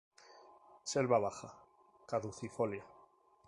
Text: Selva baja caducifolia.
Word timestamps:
Selva 0.93 1.21
baja 1.27 1.49
caducifolia. 2.15 2.85